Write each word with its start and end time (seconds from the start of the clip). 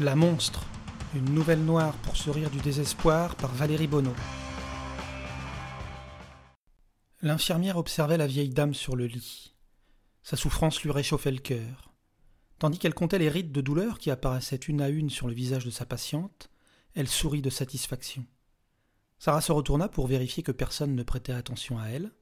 La 0.00 0.14
monstre, 0.14 0.64
une 1.16 1.34
nouvelle 1.34 1.64
noire 1.64 1.92
pour 2.04 2.16
se 2.16 2.30
rire 2.30 2.50
du 2.50 2.60
désespoir 2.60 3.34
par 3.34 3.52
Valérie 3.52 3.88
Bonneau. 3.88 4.14
L'infirmière 7.20 7.78
observait 7.78 8.16
la 8.16 8.28
vieille 8.28 8.50
dame 8.50 8.74
sur 8.74 8.94
le 8.94 9.06
lit. 9.06 9.56
Sa 10.22 10.36
souffrance 10.36 10.80
lui 10.84 10.92
réchauffait 10.92 11.32
le 11.32 11.40
cœur. 11.40 11.90
Tandis 12.60 12.78
qu'elle 12.78 12.94
comptait 12.94 13.18
les 13.18 13.28
rides 13.28 13.50
de 13.50 13.60
douleur 13.60 13.98
qui 13.98 14.12
apparaissaient 14.12 14.54
une 14.54 14.82
à 14.82 14.88
une 14.88 15.10
sur 15.10 15.26
le 15.26 15.34
visage 15.34 15.64
de 15.64 15.70
sa 15.70 15.84
patiente, 15.84 16.48
elle 16.94 17.08
sourit 17.08 17.42
de 17.42 17.50
satisfaction. 17.50 18.24
Sarah 19.18 19.40
se 19.40 19.50
retourna 19.50 19.88
pour 19.88 20.06
vérifier 20.06 20.44
que 20.44 20.52
personne 20.52 20.94
ne 20.94 21.02
prêtait 21.02 21.32
attention 21.32 21.76
à 21.76 21.86
elle. 21.86 22.12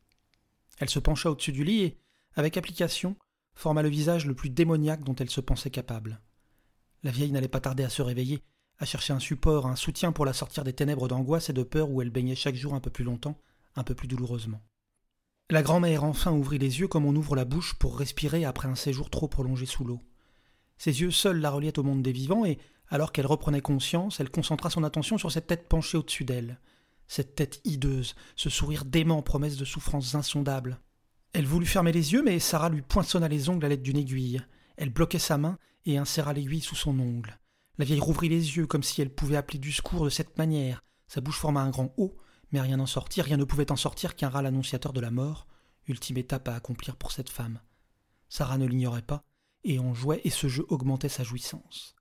Elle 0.78 0.88
se 0.88 0.98
pencha 0.98 1.30
au-dessus 1.30 1.52
du 1.52 1.62
lit 1.62 1.82
et, 1.82 2.00
avec 2.36 2.56
application, 2.56 3.16
forma 3.52 3.82
le 3.82 3.90
visage 3.90 4.24
le 4.24 4.34
plus 4.34 4.48
démoniaque 4.48 5.04
dont 5.04 5.16
elle 5.16 5.28
se 5.28 5.42
pensait 5.42 5.68
capable. 5.68 6.22
La 7.06 7.12
vieille 7.12 7.30
n'allait 7.30 7.46
pas 7.46 7.60
tarder 7.60 7.84
à 7.84 7.88
se 7.88 8.02
réveiller, 8.02 8.42
à 8.80 8.84
chercher 8.84 9.12
un 9.12 9.20
support, 9.20 9.68
un 9.68 9.76
soutien 9.76 10.10
pour 10.10 10.24
la 10.24 10.32
sortir 10.32 10.64
des 10.64 10.72
ténèbres 10.72 11.06
d'angoisse 11.06 11.48
et 11.48 11.52
de 11.52 11.62
peur 11.62 11.88
où 11.88 12.02
elle 12.02 12.10
baignait 12.10 12.34
chaque 12.34 12.56
jour 12.56 12.74
un 12.74 12.80
peu 12.80 12.90
plus 12.90 13.04
longtemps, 13.04 13.38
un 13.76 13.84
peu 13.84 13.94
plus 13.94 14.08
douloureusement. 14.08 14.60
La 15.48 15.62
grand-mère 15.62 16.02
enfin 16.02 16.32
ouvrit 16.32 16.58
les 16.58 16.80
yeux 16.80 16.88
comme 16.88 17.06
on 17.06 17.14
ouvre 17.14 17.36
la 17.36 17.44
bouche 17.44 17.74
pour 17.74 17.96
respirer 17.96 18.44
après 18.44 18.66
un 18.66 18.74
séjour 18.74 19.08
trop 19.08 19.28
prolongé 19.28 19.66
sous 19.66 19.84
l'eau. 19.84 20.00
Ses 20.78 21.00
yeux 21.00 21.12
seuls 21.12 21.38
la 21.38 21.52
reliaient 21.52 21.78
au 21.78 21.84
monde 21.84 22.02
des 22.02 22.10
vivants 22.10 22.44
et, 22.44 22.58
alors 22.88 23.12
qu'elle 23.12 23.26
reprenait 23.26 23.60
conscience, 23.60 24.18
elle 24.18 24.28
concentra 24.28 24.68
son 24.68 24.82
attention 24.82 25.16
sur 25.16 25.30
cette 25.30 25.46
tête 25.46 25.68
penchée 25.68 25.98
au-dessus 25.98 26.24
d'elle. 26.24 26.58
Cette 27.06 27.36
tête 27.36 27.60
hideuse, 27.62 28.16
ce 28.34 28.50
sourire 28.50 28.84
dément 28.84 29.22
promesse 29.22 29.58
de 29.58 29.64
souffrances 29.64 30.16
insondables. 30.16 30.80
Elle 31.34 31.46
voulut 31.46 31.66
fermer 31.66 31.92
les 31.92 32.14
yeux, 32.14 32.24
mais 32.24 32.40
Sarah 32.40 32.68
lui 32.68 32.82
poinçonna 32.82 33.28
les 33.28 33.48
ongles 33.48 33.66
à 33.66 33.68
l'aide 33.68 33.82
d'une 33.82 33.96
aiguille. 33.96 34.42
Elle 34.76 34.90
bloquait 34.90 35.20
sa 35.20 35.38
main 35.38 35.56
et 35.86 35.98
inséra 35.98 36.32
l'aiguille 36.32 36.60
sous 36.60 36.76
son 36.76 36.98
ongle. 36.98 37.38
La 37.78 37.84
vieille 37.84 38.00
rouvrit 38.00 38.28
les 38.28 38.56
yeux 38.56 38.66
comme 38.66 38.82
si 38.82 39.00
elle 39.00 39.14
pouvait 39.14 39.36
appeler 39.36 39.58
du 39.58 39.72
secours 39.72 40.04
de 40.04 40.10
cette 40.10 40.36
manière. 40.38 40.82
Sa 41.08 41.20
bouche 41.20 41.38
forma 41.38 41.60
un 41.60 41.70
grand 41.70 41.94
O, 41.96 42.16
mais 42.52 42.60
rien 42.60 42.76
n'en 42.76 42.86
sortit, 42.86 43.22
rien 43.22 43.36
ne 43.36 43.44
pouvait 43.44 43.72
en 43.72 43.76
sortir 43.76 44.16
qu'un 44.16 44.28
râle 44.28 44.46
annonciateur 44.46 44.92
de 44.92 45.00
la 45.00 45.10
mort, 45.10 45.46
ultime 45.88 46.18
étape 46.18 46.48
à 46.48 46.54
accomplir 46.54 46.96
pour 46.96 47.12
cette 47.12 47.30
femme. 47.30 47.60
Sarah 48.28 48.58
ne 48.58 48.66
l'ignorait 48.66 49.02
pas, 49.02 49.22
et 49.64 49.78
on 49.78 49.94
jouait 49.94 50.20
et 50.24 50.30
ce 50.30 50.48
jeu 50.48 50.64
augmentait 50.68 51.08
sa 51.08 51.22
jouissance. 51.24 51.94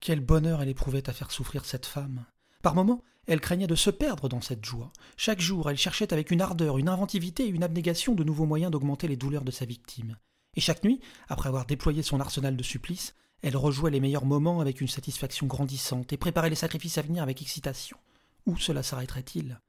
Quel 0.00 0.20
bonheur 0.20 0.62
elle 0.62 0.68
éprouvait 0.68 1.08
à 1.08 1.12
faire 1.12 1.30
souffrir 1.30 1.64
cette 1.64 1.86
femme. 1.86 2.26
Par 2.62 2.74
moments, 2.74 3.02
elle 3.26 3.40
craignait 3.40 3.66
de 3.66 3.74
se 3.74 3.90
perdre 3.90 4.28
dans 4.28 4.40
cette 4.40 4.64
joie. 4.64 4.92
Chaque 5.16 5.40
jour, 5.40 5.70
elle 5.70 5.76
cherchait 5.76 6.12
avec 6.12 6.30
une 6.30 6.40
ardeur, 6.40 6.78
une 6.78 6.88
inventivité 6.88 7.44
et 7.44 7.50
une 7.50 7.64
abnégation 7.64 8.14
de 8.14 8.24
nouveaux 8.24 8.46
moyens 8.46 8.70
d'augmenter 8.70 9.08
les 9.08 9.16
douleurs 9.16 9.44
de 9.44 9.50
sa 9.50 9.64
victime. 9.64 10.16
Et 10.56 10.60
chaque 10.60 10.82
nuit, 10.82 11.00
après 11.28 11.48
avoir 11.48 11.66
déployé 11.66 12.02
son 12.02 12.18
arsenal 12.18 12.56
de 12.56 12.62
supplices, 12.62 13.14
elle 13.42 13.56
rejouait 13.56 13.90
les 13.90 14.00
meilleurs 14.00 14.24
moments 14.24 14.60
avec 14.60 14.80
une 14.80 14.88
satisfaction 14.88 15.46
grandissante 15.46 16.12
et 16.12 16.16
préparait 16.16 16.50
les 16.50 16.56
sacrifices 16.56 16.98
à 16.98 17.02
venir 17.02 17.22
avec 17.22 17.42
excitation. 17.42 17.98
Où 18.46 18.56
cela 18.58 18.82
s'arrêterait-il? 18.82 19.60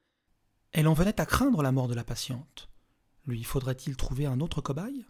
Elle 0.71 0.87
en 0.87 0.93
venait 0.93 1.19
à 1.19 1.25
craindre 1.25 1.61
la 1.61 1.71
mort 1.71 1.87
de 1.87 1.93
la 1.93 2.03
patiente. 2.03 2.69
Lui 3.25 3.43
faudrait-il 3.43 3.97
trouver 3.97 4.25
un 4.25 4.39
autre 4.39 4.61
cobaye? 4.61 5.05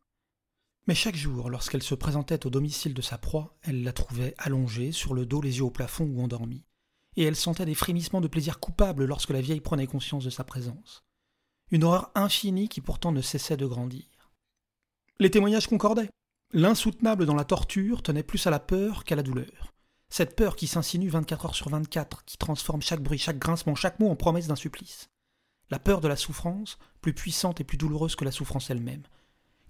Mais 0.87 0.95
chaque 0.95 1.15
jour, 1.15 1.49
lorsqu'elle 1.49 1.83
se 1.83 1.95
présentait 1.95 2.45
au 2.45 2.49
domicile 2.49 2.93
de 2.93 3.01
sa 3.01 3.17
proie, 3.17 3.57
elle 3.61 3.83
la 3.83 3.93
trouvait 3.93 4.33
allongée, 4.37 4.91
sur 4.91 5.13
le 5.13 5.25
dos, 5.25 5.41
les 5.41 5.57
yeux 5.57 5.65
au 5.65 5.69
plafond 5.69 6.05
ou 6.05 6.21
endormie. 6.21 6.63
Et 7.17 7.23
elle 7.23 7.35
sentait 7.35 7.65
des 7.65 7.75
frémissements 7.75 8.21
de 8.21 8.27
plaisir 8.27 8.59
coupable 8.59 9.05
lorsque 9.05 9.31
la 9.31 9.41
vieille 9.41 9.59
prenait 9.59 9.87
conscience 9.87 10.23
de 10.23 10.29
sa 10.29 10.43
présence. 10.43 11.03
Une 11.71 11.83
horreur 11.83 12.11
infinie 12.15 12.69
qui 12.69 12.79
pourtant 12.79 13.11
ne 13.11 13.21
cessait 13.21 13.57
de 13.57 13.65
grandir. 13.65 14.05
Les 15.19 15.31
témoignages 15.31 15.67
concordaient. 15.67 16.11
L'insoutenable 16.53 17.25
dans 17.25 17.33
la 17.33 17.43
torture 17.43 18.03
tenait 18.03 18.21
plus 18.21 18.45
à 18.45 18.51
la 18.51 18.59
peur 18.59 19.03
qu'à 19.03 19.15
la 19.15 19.23
douleur. 19.23 19.73
Cette 20.09 20.35
peur 20.35 20.55
qui 20.55 20.67
s'insinue 20.67 21.09
24 21.09 21.45
heures 21.45 21.55
sur 21.55 21.69
24, 21.69 22.23
qui 22.23 22.37
transforme 22.37 22.83
chaque 22.83 23.01
bruit, 23.01 23.17
chaque 23.17 23.39
grincement, 23.39 23.73
chaque 23.73 23.99
mot 23.99 24.11
en 24.11 24.15
promesse 24.15 24.45
d'un 24.45 24.55
supplice. 24.55 25.09
La 25.71 25.79
peur 25.79 26.01
de 26.01 26.07
la 26.07 26.15
souffrance, 26.15 26.77
plus 27.01 27.13
puissante 27.13 27.59
et 27.59 27.63
plus 27.63 27.79
douloureuse 27.79 28.15
que 28.15 28.25
la 28.25 28.31
souffrance 28.31 28.69
elle-même. 28.69 29.01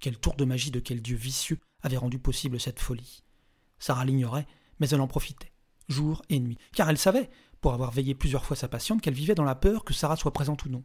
Quel 0.02 0.20
tour 0.20 0.36
de 0.36 0.44
magie 0.44 0.70
de 0.70 0.82
quel 0.82 1.02
dieu 1.02 1.16
vicieux 1.16 1.60
avait 1.82 1.98
rendu 1.98 2.20
possible 2.20 2.60
cette 2.60 2.82
folie. 2.82 3.24
Sarah 3.80 4.04
l'ignorait, 4.04 4.48
mais 4.80 4.90
elle 4.90 5.02
en 5.02 5.08
profitait, 5.08 5.54
jour 5.88 6.24
et 6.28 6.40
nuit, 6.40 6.58
car 6.74 6.90
elle 6.90 6.98
savait, 6.98 7.30
pour 7.62 7.74
avoir 7.74 7.92
veillé 7.92 8.16
plusieurs 8.16 8.46
fois 8.46 8.58
sa 8.58 8.68
patiente, 8.68 9.02
qu'elle 9.02 9.14
vivait 9.14 9.34
dans 9.34 9.46
la 9.46 9.56
peur 9.56 9.86
que 9.86 9.94
Sarah 9.94 10.18
soit 10.18 10.34
présente 10.34 10.66
ou 10.66 10.70
non. 10.70 10.84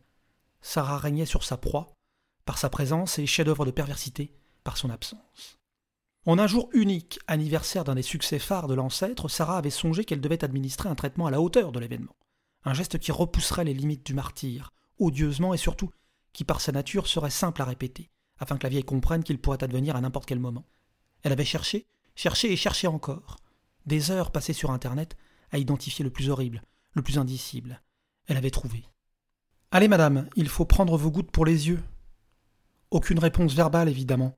Sarah 0.60 0.98
régnait 0.98 1.26
sur 1.26 1.42
sa 1.42 1.56
proie, 1.56 1.88
par 2.44 2.58
sa 2.58 2.70
présence 2.70 3.18
et 3.18 3.26
chef-d'œuvre 3.26 3.66
de 3.66 3.72
perversité, 3.72 4.32
par 4.64 4.76
son 4.76 4.90
absence. 4.90 5.58
En 6.24 6.38
un 6.38 6.46
jour 6.46 6.68
unique, 6.72 7.18
anniversaire 7.26 7.82
d'un 7.82 7.96
des 7.96 8.02
succès 8.02 8.38
phares 8.38 8.68
de 8.68 8.74
l'ancêtre, 8.74 9.28
Sarah 9.28 9.58
avait 9.58 9.70
songé 9.70 10.04
qu'elle 10.04 10.20
devait 10.20 10.44
administrer 10.44 10.88
un 10.88 10.94
traitement 10.94 11.26
à 11.26 11.32
la 11.32 11.40
hauteur 11.40 11.72
de 11.72 11.80
l'événement. 11.80 12.14
Un 12.64 12.74
geste 12.74 12.98
qui 12.98 13.10
repousserait 13.10 13.64
les 13.64 13.74
limites 13.74 14.06
du 14.06 14.14
martyr, 14.14 14.72
odieusement 14.98 15.52
et 15.52 15.58
surtout 15.58 15.90
qui 16.32 16.44
par 16.44 16.60
sa 16.60 16.72
nature 16.72 17.08
serait 17.08 17.30
simple 17.30 17.60
à 17.60 17.64
répéter, 17.64 18.08
afin 18.38 18.56
que 18.56 18.62
la 18.62 18.68
vieille 18.68 18.84
comprenne 18.84 19.24
qu'il 19.24 19.40
pourrait 19.40 19.64
advenir 19.64 19.96
à 19.96 20.00
n'importe 20.00 20.26
quel 20.26 20.38
moment. 20.38 20.64
Elle 21.22 21.32
avait 21.32 21.44
cherché, 21.44 21.86
cherché 22.14 22.52
et 22.52 22.56
cherché 22.56 22.86
encore. 22.86 23.36
Des 23.86 24.10
heures 24.10 24.30
passées 24.30 24.52
sur 24.52 24.70
Internet 24.70 25.16
à 25.50 25.58
identifier 25.58 26.04
le 26.04 26.10
plus 26.10 26.30
horrible, 26.30 26.62
le 26.92 27.02
plus 27.02 27.18
indicible. 27.18 27.82
Elle 28.26 28.36
avait 28.36 28.50
trouvé. 28.50 28.84
Allez, 29.70 29.88
madame, 29.88 30.28
il 30.36 30.48
faut 30.48 30.64
prendre 30.64 30.96
vos 30.96 31.10
gouttes 31.10 31.30
pour 31.30 31.44
les 31.44 31.68
yeux. 31.68 31.82
Aucune 32.90 33.18
réponse 33.18 33.54
verbale, 33.54 33.88
évidemment, 33.88 34.36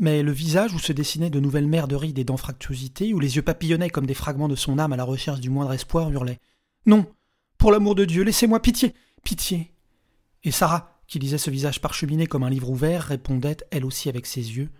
mais 0.00 0.22
le 0.22 0.32
visage 0.32 0.72
où 0.72 0.78
se 0.78 0.94
dessinaient 0.94 1.28
de 1.28 1.40
nouvelles 1.40 1.66
mers 1.66 1.86
de 1.86 1.94
rides 1.94 2.18
et 2.18 2.24
d'anfractuosité, 2.24 3.12
où 3.12 3.20
les 3.20 3.36
yeux 3.36 3.42
papillonnaient 3.42 3.90
comme 3.90 4.06
des 4.06 4.14
fragments 4.14 4.48
de 4.48 4.56
son 4.56 4.78
âme 4.78 4.94
à 4.94 4.96
la 4.96 5.04
recherche 5.04 5.40
du 5.40 5.50
moindre 5.50 5.74
espoir, 5.74 6.10
hurlait 6.10 6.40
Non 6.86 7.06
Pour 7.58 7.70
l'amour 7.70 7.94
de 7.94 8.06
Dieu, 8.06 8.22
laissez-moi 8.22 8.60
pitié 8.60 8.94
Pitié 9.22 9.72
Et 10.42 10.50
Sarah, 10.50 10.98
qui 11.06 11.18
lisait 11.18 11.36
ce 11.36 11.50
visage 11.50 11.82
parcheminé 11.82 12.26
comme 12.26 12.44
un 12.44 12.50
livre 12.50 12.70
ouvert, 12.70 13.02
répondait, 13.02 13.58
elle 13.70 13.84
aussi 13.84 14.08
avec 14.08 14.24
ses 14.24 14.40
yeux 14.40 14.70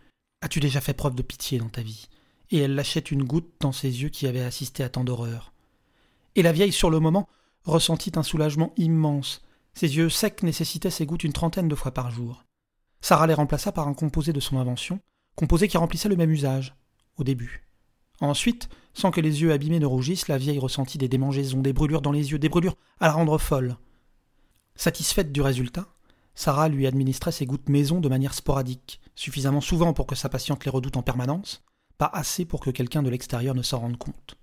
As-tu 0.40 0.58
déjà 0.58 0.80
fait 0.80 0.94
preuve 0.94 1.14
de 1.14 1.22
pitié 1.22 1.58
dans 1.58 1.68
ta 1.68 1.82
vie? 1.82 2.08
Et 2.50 2.58
elle 2.58 2.74
lâchait 2.74 3.00
une 3.00 3.24
goutte 3.24 3.52
dans 3.60 3.72
ses 3.72 4.02
yeux 4.02 4.08
qui 4.08 4.26
avaient 4.26 4.40
assisté 4.40 4.82
à 4.82 4.88
tant 4.88 5.04
d'horreur. 5.04 5.52
Et 6.34 6.42
la 6.42 6.52
vieille, 6.52 6.72
sur 6.72 6.88
le 6.88 6.98
moment, 6.98 7.28
ressentit 7.64 8.12
un 8.16 8.22
soulagement 8.22 8.72
immense. 8.78 9.42
Ses 9.74 9.98
yeux 9.98 10.08
secs 10.08 10.42
nécessitaient 10.42 10.90
ces 10.90 11.04
gouttes 11.04 11.24
une 11.24 11.34
trentaine 11.34 11.68
de 11.68 11.74
fois 11.74 11.92
par 11.92 12.10
jour. 12.10 12.42
Sarah 13.02 13.26
les 13.26 13.34
remplaça 13.34 13.70
par 13.70 13.86
un 13.86 13.94
composé 13.94 14.32
de 14.32 14.40
son 14.40 14.58
invention, 14.58 14.98
composé 15.40 15.68
qui 15.68 15.78
remplissait 15.78 16.10
le 16.10 16.16
même 16.16 16.30
usage, 16.30 16.74
au 17.16 17.24
début. 17.24 17.66
Ensuite, 18.20 18.68
sans 18.92 19.10
que 19.10 19.22
les 19.22 19.40
yeux 19.40 19.52
abîmés 19.52 19.78
ne 19.78 19.86
rougissent, 19.86 20.28
la 20.28 20.36
vieille 20.36 20.58
ressentit 20.58 20.98
des 20.98 21.08
démangeaisons, 21.08 21.62
des 21.62 21.72
brûlures 21.72 22.02
dans 22.02 22.12
les 22.12 22.30
yeux, 22.30 22.38
des 22.38 22.50
brûlures 22.50 22.76
à 23.00 23.06
la 23.06 23.14
rendre 23.14 23.38
folle. 23.38 23.78
Satisfaite 24.74 25.32
du 25.32 25.40
résultat, 25.40 25.86
Sarah 26.34 26.68
lui 26.68 26.86
administrait 26.86 27.32
ses 27.32 27.46
gouttes 27.46 27.70
maison 27.70 28.00
de 28.00 28.08
manière 28.10 28.34
sporadique, 28.34 29.00
suffisamment 29.14 29.62
souvent 29.62 29.94
pour 29.94 30.06
que 30.06 30.14
sa 30.14 30.28
patiente 30.28 30.66
les 30.66 30.70
redoute 30.70 30.98
en 30.98 31.02
permanence, 31.02 31.62
pas 31.96 32.10
assez 32.12 32.44
pour 32.44 32.60
que 32.60 32.70
quelqu'un 32.70 33.02
de 33.02 33.08
l'extérieur 33.08 33.54
ne 33.54 33.62
s'en 33.62 33.78
rende 33.78 33.96
compte. 33.96 34.36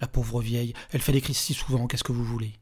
La 0.00 0.06
pauvre 0.06 0.40
vieille, 0.40 0.72
elle 0.92 1.02
fait 1.02 1.12
des 1.12 1.20
crises 1.20 1.36
si 1.36 1.52
souvent, 1.52 1.86
qu'est-ce 1.86 2.04
que 2.04 2.12
vous 2.12 2.24
voulez? 2.24 2.54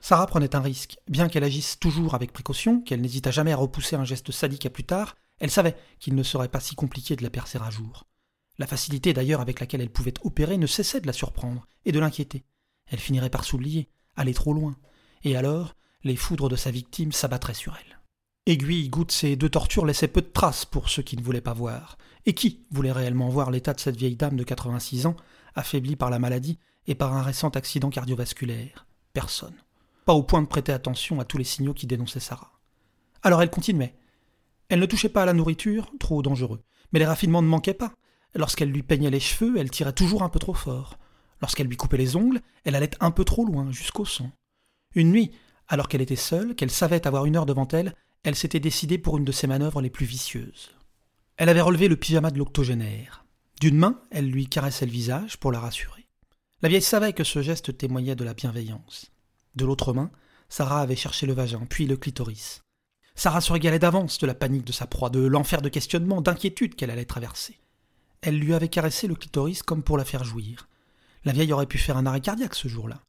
Sarah 0.00 0.26
prenait 0.26 0.56
un 0.56 0.60
risque. 0.60 0.96
Bien 1.08 1.28
qu'elle 1.28 1.44
agisse 1.44 1.78
toujours 1.78 2.14
avec 2.14 2.32
précaution, 2.32 2.80
qu'elle 2.80 3.02
n'hésita 3.02 3.30
jamais 3.30 3.52
à 3.52 3.56
repousser 3.56 3.96
un 3.96 4.04
geste 4.04 4.32
sadique 4.32 4.64
à 4.64 4.70
plus 4.70 4.84
tard, 4.84 5.14
elle 5.40 5.50
savait 5.50 5.76
qu'il 5.98 6.14
ne 6.14 6.22
serait 6.22 6.48
pas 6.48 6.60
si 6.60 6.74
compliqué 6.74 7.16
de 7.16 7.22
la 7.22 7.30
percer 7.30 7.58
à 7.58 7.70
jour. 7.70 8.06
La 8.58 8.66
facilité 8.66 9.12
d'ailleurs 9.12 9.40
avec 9.40 9.60
laquelle 9.60 9.80
elle 9.80 9.90
pouvait 9.90 10.14
opérer 10.22 10.58
ne 10.58 10.66
cessait 10.66 11.00
de 11.00 11.06
la 11.06 11.12
surprendre 11.12 11.66
et 11.84 11.92
de 11.92 11.98
l'inquiéter. 11.98 12.44
Elle 12.86 12.98
finirait 12.98 13.30
par 13.30 13.44
s'oublier, 13.44 13.88
aller 14.16 14.34
trop 14.34 14.52
loin, 14.52 14.76
et 15.24 15.36
alors 15.36 15.74
les 16.04 16.16
foudres 16.16 16.48
de 16.48 16.56
sa 16.56 16.70
victime 16.70 17.12
s'abattraient 17.12 17.54
sur 17.54 17.76
elle. 17.76 18.00
Aiguille, 18.46 18.88
goutte, 18.88 19.12
ces 19.12 19.36
deux 19.36 19.50
tortures 19.50 19.86
laissaient 19.86 20.08
peu 20.08 20.22
de 20.22 20.26
traces 20.26 20.64
pour 20.64 20.88
ceux 20.88 21.02
qui 21.02 21.16
ne 21.16 21.22
voulaient 21.22 21.40
pas 21.40 21.54
voir. 21.54 21.98
Et 22.26 22.34
qui 22.34 22.66
voulait 22.70 22.92
réellement 22.92 23.28
voir 23.28 23.50
l'état 23.50 23.72
de 23.72 23.80
cette 23.80 23.96
vieille 23.96 24.16
dame 24.16 24.36
de 24.36 24.44
86 24.44 25.06
ans, 25.06 25.16
affaiblie 25.54 25.96
par 25.96 26.10
la 26.10 26.18
maladie 26.18 26.58
et 26.86 26.94
par 26.94 27.14
un 27.14 27.22
récent 27.22 27.50
accident 27.50 27.90
cardiovasculaire? 27.90 28.86
Personne 29.12 29.54
pas 30.04 30.14
au 30.14 30.22
point 30.22 30.42
de 30.42 30.46
prêter 30.46 30.72
attention 30.72 31.20
à 31.20 31.24
tous 31.24 31.38
les 31.38 31.44
signaux 31.44 31.74
qui 31.74 31.86
dénonçaient 31.86 32.20
Sarah. 32.20 32.50
Alors 33.22 33.42
elle 33.42 33.50
continuait. 33.50 33.94
Elle 34.70 34.80
ne 34.80 34.86
touchait 34.86 35.08
pas 35.08 35.24
à 35.24 35.26
la 35.26 35.32
nourriture, 35.32 35.92
trop 35.98 36.22
dangereux. 36.22 36.62
Mais 36.92 37.00
les 37.00 37.04
raffinements 37.04 37.42
ne 37.42 37.48
manquaient 37.48 37.74
pas. 37.74 37.92
Lorsqu'elle 38.34 38.70
lui 38.70 38.84
peignait 38.84 39.10
les 39.10 39.20
cheveux, 39.20 39.56
elle 39.58 39.70
tirait 39.70 39.92
toujours 39.92 40.22
un 40.22 40.28
peu 40.28 40.38
trop 40.38 40.54
fort. 40.54 40.96
Lorsqu'elle 41.42 41.66
lui 41.66 41.76
coupait 41.76 41.96
les 41.96 42.14
ongles, 42.14 42.40
elle 42.64 42.76
allait 42.76 42.90
un 43.00 43.10
peu 43.10 43.24
trop 43.24 43.44
loin, 43.44 43.72
jusqu'au 43.72 44.04
sang. 44.04 44.30
Une 44.94 45.10
nuit, 45.10 45.32
alors 45.66 45.88
qu'elle 45.88 46.02
était 46.02 46.16
seule, 46.16 46.54
qu'elle 46.54 46.70
savait 46.70 47.06
avoir 47.06 47.26
une 47.26 47.36
heure 47.36 47.46
devant 47.46 47.66
elle, 47.68 47.94
elle 48.22 48.36
s'était 48.36 48.60
décidée 48.60 48.98
pour 48.98 49.18
une 49.18 49.24
de 49.24 49.32
ses 49.32 49.48
manœuvres 49.48 49.80
les 49.80 49.90
plus 49.90 50.06
vicieuses. 50.06 50.70
Elle 51.36 51.48
avait 51.48 51.60
relevé 51.60 51.88
le 51.88 51.96
pyjama 51.96 52.30
de 52.30 52.38
l'octogénaire. 52.38 53.24
D'une 53.60 53.76
main, 53.76 54.00
elle 54.10 54.30
lui 54.30 54.46
caressait 54.46 54.86
le 54.86 54.92
visage 54.92 55.36
pour 55.38 55.50
la 55.50 55.58
rassurer. 55.58 56.06
La 56.62 56.68
vieille 56.68 56.82
savait 56.82 57.12
que 57.12 57.24
ce 57.24 57.42
geste 57.42 57.76
témoignait 57.76 58.16
de 58.16 58.24
la 58.24 58.34
bienveillance. 58.34 59.10
De 59.56 59.64
l'autre 59.64 59.92
main, 59.92 60.12
Sarah 60.48 60.80
avait 60.80 60.96
cherché 60.96 61.26
le 61.26 61.32
vagin, 61.32 61.66
puis 61.68 61.86
le 61.86 61.96
clitoris. 61.96 62.62
Sarah 63.20 63.42
se 63.42 63.52
régalait 63.52 63.78
d'avance 63.78 64.16
de 64.16 64.26
la 64.26 64.32
panique 64.32 64.64
de 64.64 64.72
sa 64.72 64.86
proie, 64.86 65.10
de 65.10 65.20
l'enfer 65.20 65.60
de 65.60 65.68
questionnement, 65.68 66.22
d'inquiétude 66.22 66.74
qu'elle 66.74 66.90
allait 66.90 67.04
traverser. 67.04 67.60
Elle 68.22 68.38
lui 68.38 68.54
avait 68.54 68.70
caressé 68.70 69.08
le 69.08 69.14
clitoris 69.14 69.62
comme 69.62 69.82
pour 69.82 69.98
la 69.98 70.06
faire 70.06 70.24
jouir. 70.24 70.70
La 71.26 71.32
vieille 71.32 71.52
aurait 71.52 71.66
pu 71.66 71.76
faire 71.76 71.98
un 71.98 72.06
arrêt 72.06 72.22
cardiaque 72.22 72.54
ce 72.54 72.66
jour-là. 72.66 73.02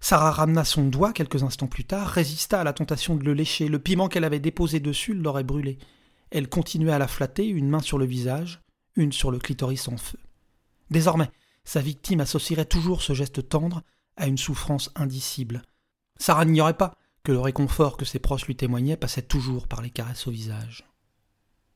Sarah 0.00 0.30
ramena 0.30 0.64
son 0.64 0.84
doigt 0.84 1.12
quelques 1.12 1.42
instants 1.42 1.66
plus 1.66 1.84
tard, 1.84 2.08
résista 2.08 2.62
à 2.62 2.64
la 2.64 2.72
tentation 2.72 3.14
de 3.14 3.24
le 3.24 3.34
lécher. 3.34 3.68
Le 3.68 3.78
piment 3.78 4.08
qu'elle 4.08 4.24
avait 4.24 4.40
déposé 4.40 4.80
dessus 4.80 5.12
l'aurait 5.12 5.44
brûlé. 5.44 5.76
Elle 6.30 6.48
continuait 6.48 6.92
à 6.92 6.98
la 6.98 7.06
flatter, 7.06 7.46
une 7.46 7.68
main 7.68 7.80
sur 7.80 7.98
le 7.98 8.06
visage, 8.06 8.62
une 8.96 9.12
sur 9.12 9.30
le 9.30 9.38
clitoris 9.38 9.86
en 9.88 9.98
feu. 9.98 10.18
Désormais, 10.88 11.30
sa 11.64 11.82
victime 11.82 12.20
associerait 12.20 12.64
toujours 12.64 13.02
ce 13.02 13.12
geste 13.12 13.46
tendre 13.50 13.82
à 14.16 14.28
une 14.28 14.38
souffrance 14.38 14.90
indicible. 14.94 15.60
Sarah 16.18 16.46
n'ignorait 16.46 16.72
pas 16.72 16.94
le 17.32 17.40
réconfort 17.40 17.96
que 17.96 18.04
ses 18.04 18.18
proches 18.18 18.46
lui 18.46 18.56
témoignaient 18.56 18.96
passait 18.96 19.22
toujours 19.22 19.68
par 19.68 19.82
les 19.82 19.90
caresses 19.90 20.26
au 20.26 20.30
visage. 20.30 20.84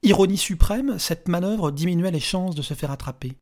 Ironie 0.03 0.39
suprême, 0.39 0.99
cette 0.99 1.29
manœuvre 1.29 1.71
diminuait 1.71 2.11
les 2.11 2.21
chances 2.21 2.55
de 2.55 2.63
se 2.63 2.75
faire 2.75 2.91
attraper. 2.91 3.35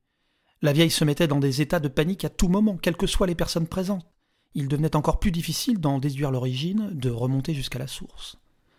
La 0.63 0.73
vieille 0.73 0.91
se 0.91 1.05
mettait 1.05 1.27
dans 1.27 1.41
des 1.41 1.63
états 1.63 1.81
de 1.81 1.89
panique 1.89 2.25
à 2.25 2.29
tout 2.29 2.49
moment, 2.49 2.77
quelles 2.77 2.97
que 2.97 3.07
soient 3.07 3.27
les 3.27 3.35
personnes 3.35 3.67
présentes. 3.67 4.07
Il 4.55 4.69
devenait 4.69 4.97
encore 4.97 5.21
plus 5.21 5.31
difficile 5.31 5.79
d'en 5.79 5.99
déduire 5.99 6.31
l'origine, 6.31 6.91
de 6.93 7.09
remonter 7.09 7.55
jusqu'à 7.55 7.79
la 7.79 7.87
source. 7.87 8.37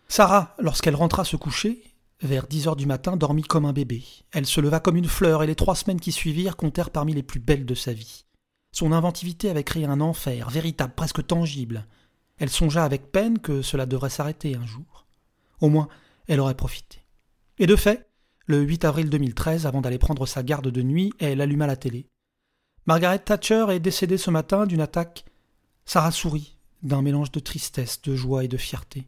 Sarah, 0.08 0.56
lorsqu'elle 0.60 0.96
rentra 0.96 1.24
se 1.24 1.38
coucher, 1.38 1.82
vers 2.22 2.46
dix 2.46 2.68
heures 2.68 2.76
du 2.76 2.86
matin, 2.86 3.18
dormit 3.18 3.44
comme 3.44 3.66
un 3.66 3.74
bébé. 3.74 4.04
Elle 4.32 4.46
se 4.46 4.62
leva 4.62 4.80
comme 4.80 4.98
une 4.98 5.08
fleur, 5.08 5.42
et 5.42 5.48
les 5.48 5.56
trois 5.56 5.76
semaines 5.76 6.00
qui 6.00 6.12
suivirent 6.12 6.58
comptèrent 6.58 6.92
parmi 6.92 7.14
les 7.14 7.24
plus 7.24 7.40
belles 7.40 7.66
de 7.66 7.74
sa 7.74 7.94
vie. 7.94 8.26
Son 8.74 8.92
inventivité 8.92 9.50
avait 9.50 9.64
créé 9.64 9.86
un 9.86 10.02
enfer, 10.02 10.50
véritable, 10.50 10.94
presque 10.96 11.26
tangible. 11.26 11.88
Elle 12.42 12.50
songea 12.50 12.84
avec 12.84 13.12
peine 13.12 13.38
que 13.38 13.62
cela 13.62 13.86
devrait 13.86 14.10
s'arrêter 14.10 14.56
un 14.56 14.66
jour. 14.66 15.06
Au 15.60 15.70
moins, 15.70 15.88
elle 16.28 16.40
aurait 16.40 16.56
profité. 16.56 17.06
Et 17.60 17.68
de 17.68 17.76
fait, 17.76 18.10
le 18.48 18.62
8 18.62 18.84
avril 18.84 19.12
2013, 19.12 19.68
avant 19.68 19.80
d'aller 19.80 20.00
prendre 20.00 20.26
sa 20.26 20.42
garde 20.42 20.70
de 20.70 20.82
nuit, 20.82 21.14
elle 21.20 21.40
alluma 21.40 21.68
la 21.68 21.76
télé. 21.76 22.08
Margaret 22.88 23.20
Thatcher 23.20 23.68
est 23.70 23.80
décédée 23.80 24.18
ce 24.18 24.32
matin 24.32 24.66
d'une 24.66 24.82
attaque. 24.82 25.24
Sarah 25.86 26.10
sourit, 26.10 26.58
d'un 26.82 27.04
mélange 27.04 27.32
de 27.32 27.40
tristesse, 27.40 28.02
de 28.02 28.16
joie 28.16 28.44
et 28.44 28.48
de 28.48 28.58
fierté. 28.58 29.08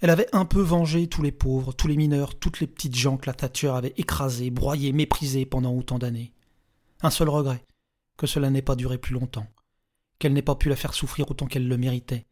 Elle 0.00 0.08
avait 0.08 0.34
un 0.34 0.46
peu 0.46 0.62
vengé 0.62 1.06
tous 1.06 1.20
les 1.20 1.32
pauvres, 1.32 1.74
tous 1.74 1.86
les 1.86 1.98
mineurs, 1.98 2.38
toutes 2.38 2.60
les 2.60 2.66
petites 2.66 2.96
gens 2.96 3.18
que 3.18 3.26
la 3.26 3.34
Thatcher 3.34 3.68
avait 3.68 3.92
écrasés, 3.98 4.48
broyés, 4.48 4.92
méprisés 4.92 5.44
pendant 5.44 5.74
autant 5.74 5.98
d'années. 5.98 6.32
Un 7.02 7.10
seul 7.10 7.28
regret, 7.28 7.62
que 8.16 8.26
cela 8.26 8.48
n'ait 8.48 8.62
pas 8.62 8.74
duré 8.74 8.96
plus 8.96 9.12
longtemps, 9.12 9.48
qu'elle 10.18 10.32
n'ait 10.32 10.40
pas 10.40 10.54
pu 10.54 10.70
la 10.70 10.76
faire 10.76 10.94
souffrir 10.94 11.30
autant 11.30 11.44
qu'elle 11.44 11.68
le 11.68 11.76
méritait, 11.76 12.24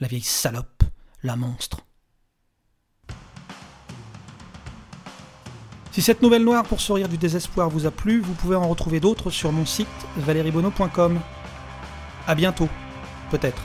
la 0.00 0.08
vieille 0.08 0.20
salope, 0.20 0.82
la 1.22 1.36
monstre. 1.36 1.80
Si 5.92 6.02
cette 6.02 6.20
nouvelle 6.20 6.44
noire 6.44 6.64
pour 6.64 6.82
sourire 6.82 7.08
du 7.08 7.16
désespoir 7.16 7.70
vous 7.70 7.86
a 7.86 7.90
plu, 7.90 8.20
vous 8.20 8.34
pouvez 8.34 8.56
en 8.56 8.68
retrouver 8.68 9.00
d'autres 9.00 9.30
sur 9.30 9.50
mon 9.50 9.64
site 9.64 9.88
valeriebono.com. 10.18 11.18
À 12.26 12.34
bientôt, 12.34 12.68
peut-être. 13.30 13.62